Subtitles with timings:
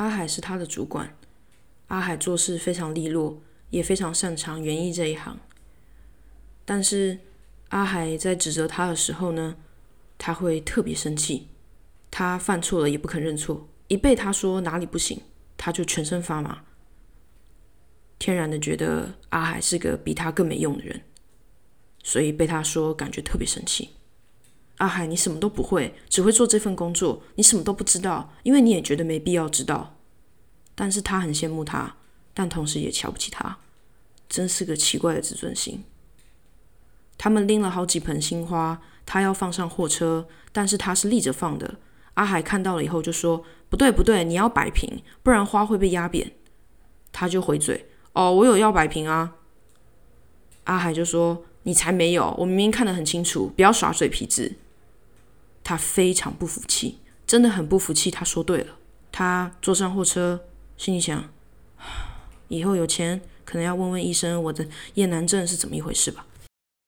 [0.00, 1.14] 阿海是他的主管，
[1.88, 5.38] 阿海做事非常利落，也非常擅长园艺这一行。
[6.64, 7.18] 但是
[7.68, 9.56] 阿海在指责他的时候呢，
[10.16, 11.48] 他会特别生气。
[12.10, 15.20] 他犯错了也不肯认错，一被他说哪里不行，
[15.58, 16.62] 他就全身发麻，
[18.18, 21.02] 天然的觉得阿海是个比他更没用的人，
[22.02, 23.90] 所以被他说感觉特别生气。
[24.80, 29.94] 阿海，你什么都不会，只会做这份工作，你什么都不知道，因为你也觉得没必要知道。
[30.74, 31.96] 但是他很羡慕他，
[32.32, 33.58] 但同时也瞧不起他，
[34.26, 35.84] 真是个奇怪的自尊心。
[37.18, 41.74] 他们拎了好几盆新花，他要放上货车，但是他是立着放的。
[42.14, 46.32] 阿海看到了以后就说：“不对，不对，你要摆平，不然花会被压扁。”
[47.12, 49.34] 他就回嘴：“哦，我有要摆平啊。”
[50.64, 54.56] 阿海就说：“你才没有，我明明看得很清楚，不要耍嘴皮子。”
[55.70, 58.10] 他非常不服气，真的很不服气。
[58.10, 58.74] 他说对了，
[59.12, 60.40] 他坐上货车，
[60.76, 61.30] 心里想：
[62.48, 66.26] 以后有钱可能要问问医生我的厌男症是怎么一回事吧。